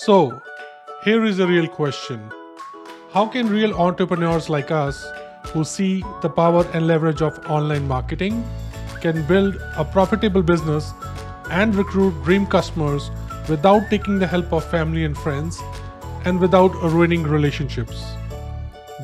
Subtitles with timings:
[0.00, 0.40] So,
[1.02, 2.30] here is a real question
[3.12, 5.04] How can real entrepreneurs like us,
[5.46, 8.44] who see the power and leverage of online marketing,
[9.00, 10.92] can build a profitable business
[11.50, 13.10] and recruit dream customers
[13.48, 15.60] without taking the help of family and friends
[16.24, 18.00] and without ruining relationships?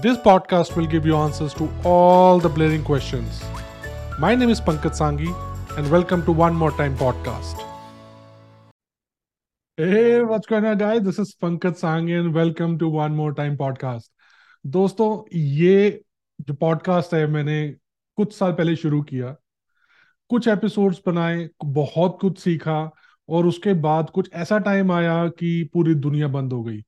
[0.01, 3.43] This podcast will give you answers to all the blaring questions.
[4.21, 5.37] My name is Pankaj Sangi,
[5.77, 7.74] and welcome to One More Time podcast.
[9.79, 11.03] Hey, what's going on, guys?
[11.03, 14.09] This is Pankaj welcome to One More Time podcast.
[14.65, 16.05] दोस्तों ये
[16.41, 17.57] जो podcast है मैंने
[18.19, 19.35] कुछ साल पहले शुरू किया
[20.31, 22.79] कुछ एपिसोड्स बनाए बहुत कुछ सीखा
[23.29, 26.83] और उसके बाद कुछ ऐसा टाइम आया कि पूरी दुनिया बंद हो गई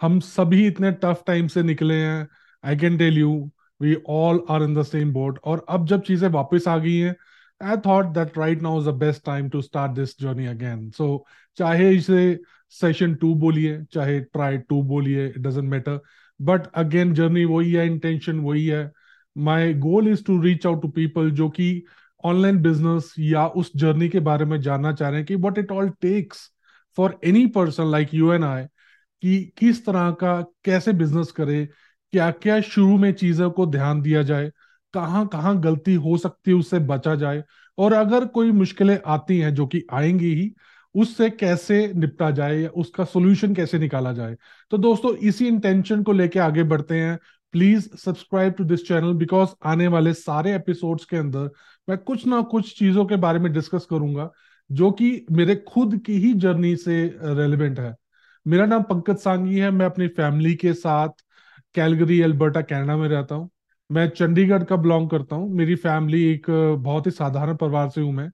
[0.00, 2.28] हम सभी इतने टफ टाइम से निकले हैं
[2.64, 3.50] I can tell you
[3.80, 7.16] we all are in the same boat और अब जब चीज़ें वापस आ गई हैं
[7.60, 11.06] I thought that right now is the best time to start this journey again so
[11.58, 12.38] चाहे इसे
[12.74, 16.00] सेशन टू बोलिए, चाहे ट्राई टू बोलिए it doesn't matter
[16.40, 18.90] but again journey वही है इंटेंशन वही है.
[19.36, 21.82] My goal is to reach out to people जो कि
[22.24, 25.70] ऑनलाइन बिज़नेस या उस जर्नी के बारे में जानना चाह रहे हैं कि what it
[25.72, 26.50] all takes
[26.98, 28.64] for any person like you and I
[29.22, 31.64] कि किस तरह का, कैसे बिज़नेस करे
[32.12, 34.50] क्या क्या शुरू में चीज़ों को ध्यान दिया जाए
[34.94, 37.42] कहाँ कहाँ गलती हो सकती है, उससे बचा जाए।
[37.78, 40.52] और अगर कोई मुश्किलें आती हैं, जो कि आएँगी ही,
[40.94, 44.36] उससे कैसे निपटा जाए या उसका सोल्यूशन कैसे निकाला जाए?
[44.70, 47.18] तो दोस्तों, इसी इंटेंशन को लेके आगे बढ़ते हैं।
[47.52, 51.50] Please subscribe to this channel because आने वाले सारे एपिसोड्स के अंदर
[51.88, 54.30] मैं कुछ ना कुछ चीज़ों के बारे में डिस्कस करूँगा,
[54.70, 57.94] जो कि मेरे खुद की ही जर्नी से रेलिवेंट है।
[58.46, 61.08] मेरा नाम पंकज सांगी है, मैं अपनी फैमिली के साथ
[61.74, 63.50] कैलगरी एल्बर्टा कनाडा में रहता हूँ।
[63.90, 66.46] मैं चंडीगढ़ का बिलोंग करता हूँ। मेरी फैमिली एक
[66.78, 68.30] बहुत ही साधारण परिवार से हूँ मैं।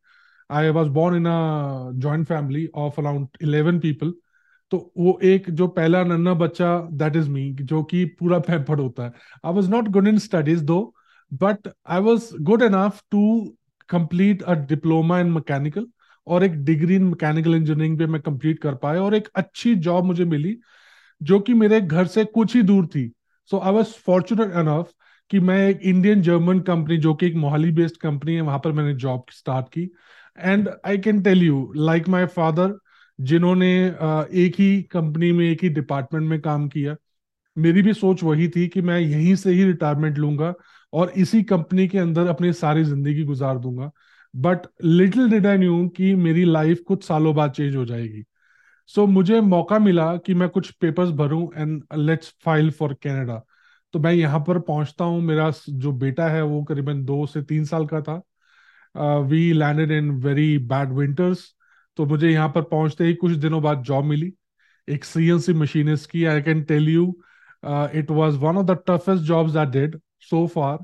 [0.51, 4.13] I was born in a joint family of around eleven people
[4.73, 9.05] तो वो एक जो पहला नन्ना बच्चा दैट इज़ मी जो कि पूरा पैम्पर्ड होता
[9.05, 9.13] है।
[9.45, 10.79] I was not good in studies though
[11.33, 13.23] but I was good enough to
[13.89, 15.87] complete a diploma in mechanical
[16.27, 20.05] और एक डिग्री इन मैकेनिकल इंजीनियरिंग पे मैं कंप्लीट कर पाया और एक अच्छी जॉब
[20.05, 20.57] मुझे मिली,
[21.21, 23.11] जो कि मेरे घर से कुछ ही दूर थी।
[23.51, 24.93] So I was fortunate enough
[25.31, 28.73] कि मैं एक इंडियन जर्मन कंपनी जो कि एक मोहाली बेस्ड कंपनी है वहाँ पर
[28.73, 29.89] मैंने जॉब स्टार्ट की।
[30.39, 32.79] And I can tell you like my father
[33.19, 33.71] जिन्होंने
[34.37, 36.97] एक ही कंपनी में एक ही डिपार्टमेंट में काम किया
[37.57, 40.53] मेरी भी सोच वही थी कि मैं यहीं से ही रिटायरमेंट लूँगा
[40.93, 43.91] और इसी कंपनी के अंदर अपनी सारी ज़िंदगी गुजार दूँगा।
[44.35, 48.25] But little did I knew कि मेरी लाइफ कुछ सालों बाद चेंज हो जाएगी।
[48.87, 53.43] सो so, मुझे मौका मिला कि मैं कुछ papers भरूं and let's file for Canada
[53.95, 57.65] तो मैं यहाँ पर पहुँचता हूँ। मेरा जो बेटा है, वो करीबन दो से तीन
[57.65, 58.23] साल का था।
[59.29, 61.45] We landed in very bad winters
[61.99, 64.33] तो मुझे यहाँ पर पहुँचते ही कुछ दिनों बाद जॉब मिली।
[64.89, 67.07] एक सीएनसी मशीनिस्ट की I can tell you
[67.95, 70.79] it was one of the toughest jobs that did so far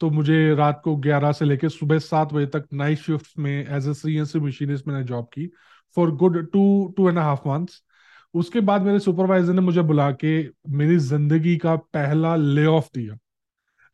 [0.00, 3.88] तो मुझे रात को 11 से लेकर सुबह सात बजे तक नाइट शिफ्ट में एज
[3.88, 3.94] ए
[4.24, 5.46] सी मशीनिस्ट मैंने जॉब की
[5.96, 6.62] for good two
[6.96, 7.82] two and half months
[8.34, 13.16] उसके बाद मेरे सुपरवाइजर ने मुझे बुला के मेरी ज़िंदगी का पहला ले ऑफ़ दिया।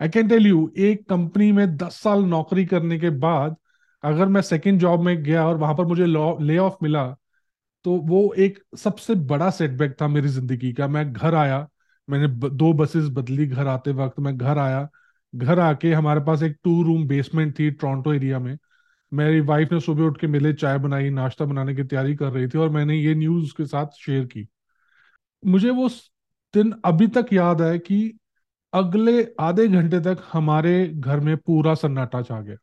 [0.00, 3.56] आई कैन टेल यू एक कंपनी में दस साल नौकरी करने के बाद
[4.04, 7.06] अगर मैं सेकेंड जॉब में गया और वहाँ पर मुझे ले ऑफ़ मिला
[7.84, 11.66] तो वो एक सबसे बड़ा सेटबैक था मेरी ज़िंदगी का। मैं घर आया,
[12.08, 14.88] मैंने दो बसेस बदली घर आते वक्त। मैं घर आया,
[15.34, 18.56] घर आके हमारे पास एक टू रूम बेसमेंट थी टोरंटो एरिया में।
[19.12, 22.48] मेरी वाइफ ने सुबह उठ के मेरे चाय बनाई, नाश्ता बनाने की तैयारी कर रही
[22.48, 24.48] थी और मैंने ये न्यूज़ उसके साथ शेयर की।
[25.46, 25.88] मुझे वो
[26.54, 28.18] दिन अभी तक याद है कि
[28.72, 32.56] अगले आधे घंटे तक हमारे घर में पूरा सन्नाटा छा गया।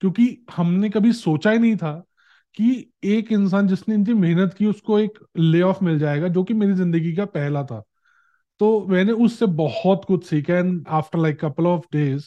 [0.00, 2.04] क्योंकि हमने कभी सोचा ही नहीं था
[2.54, 6.54] कि एक इंसान जिसने इतनी मेहनत की उसको एक ले ऑफ़ मिल जाएगा, जो कि
[6.54, 7.82] मेरी ज़िंदगी का पहला था।
[8.60, 12.26] तो मैंने उससे बहुत कुछ सीखा and after like couple of days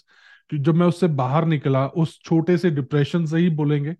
[0.51, 3.95] जब मैं उससे बाहर निकला, उस छोटे से डिप्रेशन से ही बोलेंगे,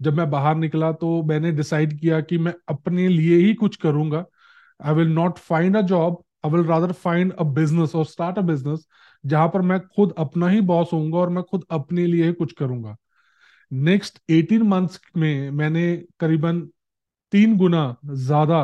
[0.00, 4.24] जब मैं बाहर निकला तो मैंने डिसाइड किया कि मैं अपने लिए ही कुछ करूँगा।
[4.80, 8.42] I will not find a job I will rather find a business और स्टार्ट अ
[8.42, 8.86] बिज़नेस
[9.24, 12.52] जहाँ पर मैं खुद अपना ही बॉस होऊँगा और मैं खुद अपने लिए ही कुछ
[12.52, 12.96] करूँगा।
[13.70, 16.60] नेक्स्ट 18 मंथ्स में मैंने करीबन
[17.32, 18.60] तीन गुना ज़्यादा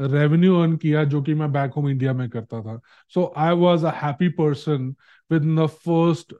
[0.00, 2.78] रेवेन्यू अर्न किया जो कि मैं बैक होम इंडिया में करता था।
[3.14, 4.94] So I was a happy person
[5.30, 6.34] with the first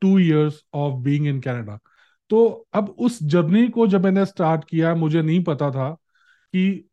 [0.00, 1.78] two years of being in Canada
[2.30, 6.88] तो अब उस जर्नी को जब मैंने स्टार्ट किया, मुझे नहीं पता था कि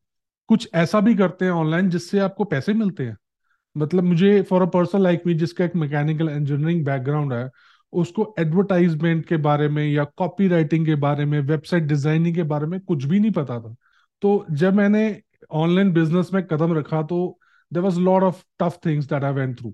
[0.49, 3.17] कुछ ऐसा भी करते हैं ऑनलाइन जिससे आपको पैसे मिलते हैं।
[3.75, 7.49] मतलब मुझे for a person like me जिसका एक मैकेनिकल इंजीनियरिंग बैकग्राउंड है,
[7.93, 12.67] उसको एडवर्टाइजमेंट के बारे में या कॉपी राइटिंग के बारे में वेबसाइट डिज़ाइनिंग के बारे
[12.67, 13.75] में कुछ भी नहीं पता था।
[14.21, 15.21] तो जब मैंने
[15.51, 17.39] ऑनलाइन बिज़नेस में कदम रखा तो
[17.71, 19.73] there was lot of tough things that I went through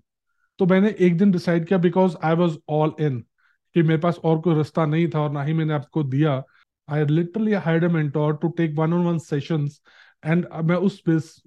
[0.60, 3.20] तो मैंने एक दिन डिसाइड किया because I was all in
[3.76, 6.44] कि मेरे पास और कोई रास्ता नहीं था और ना ही मैंने आपको दिया।
[6.88, 9.82] I literally hired a mentor to take one on one sessions
[10.26, 11.02] and मैं उस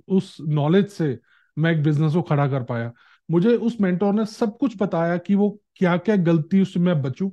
[0.08, 1.18] उस नॉलेज से
[1.56, 2.92] मैं एक बिज़नेस को खड़ा कर पाया।
[3.28, 7.28] मुझे उस मेंटोर ने सब कुछ बताया कि वो क्या क्या गलती उससे मैं बचूं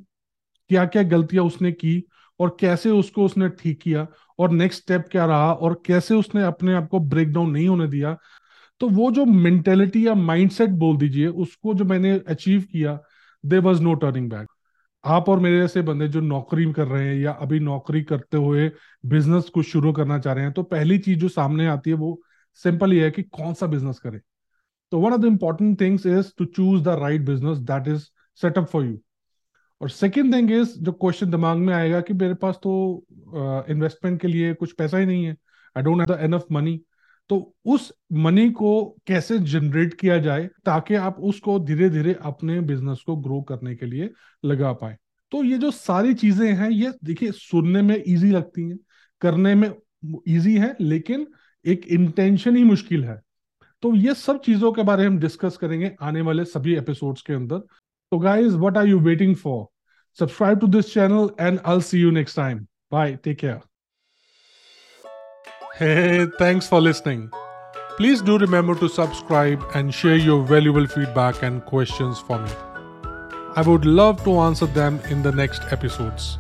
[0.70, 2.04] क्या क्या गलतियाँ उसने की
[2.40, 4.08] और कैसे उसको उसने ठीक किया
[4.40, 7.88] और नेक्स्ट स्टेप क्या रहा और कैसे उसने अपने आप को ब्रेक डाउन नहीं होने
[7.88, 8.18] दिया
[8.82, 13.00] तो वो जो मेंटेलिटी या माइंडसेट बोल दीजिए, उसको जो मैंने अचीव किया
[13.44, 14.48] there was no turning back
[15.04, 18.70] आप और मेरे जैसे बंदे जो नौकरी कर रहे हैं या अभी नौकरी करते हुए
[19.06, 22.20] बिज़नेस कुछ शुरू करना चाह रहे हैं तो पहली चीज़ जो सामने आती है वो
[22.64, 24.20] सिंपल ये है कि कौन सा बिज़नेस करें।
[24.92, 28.04] तो one of the important things is to choose the right business that is
[28.42, 28.98] setup for you
[29.84, 32.74] और सेकेंड थिंग इज़ जो क्वेश्चन दिमाग में आएगा कि मेरे पास तो
[33.70, 35.36] इन्वेस्टमेंट uh, के लिए कुछ पैसा ही नहीं है।
[35.76, 36.80] I don't have enough money
[37.30, 38.72] तो उस मनी को
[39.08, 43.86] कैसे जनरेट किया जाए ताकि आप उसको धीरे धीरे अपने बिज़नेस को ग्रो करने के
[43.86, 44.10] लिए
[44.46, 44.98] लगा पाए।
[45.32, 48.80] तो ये जो सारी चीज़ें हैं ये देखिए सुनने में इजी लगती हैं
[49.22, 49.70] करने में
[50.28, 51.28] इजी है लेकिन
[51.66, 53.22] एक इंटेंशन ही मुश्किल है।
[53.84, 57.34] तो ये सब चीज़ों के बारे में हम डिस्कस करेंगे आने वाले सभी एपिसोड्स के
[57.34, 59.66] अंदर। तो guys what are you waiting for
[60.14, 62.68] subscribe to this channel, and I'll see you next time.
[62.90, 63.20] Bye.
[63.22, 63.62] Take care.
[65.76, 67.32] Hey, thanks for listening.
[67.98, 72.52] Please do remember to subscribe and share your valuable feedback and questions for me.
[73.56, 76.40] I would love to answer them in the next episodes.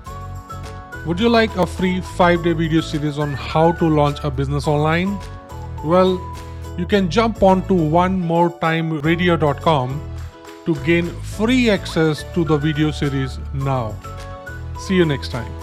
[1.05, 4.67] Would you like a free 5 day video series on how to launch a business
[4.67, 5.19] online?
[5.83, 6.19] Well,
[6.77, 10.12] you can jump on to one more time radio.com
[10.65, 11.07] to gain
[11.38, 13.95] free access to the video series now.
[14.80, 15.62] See you next time.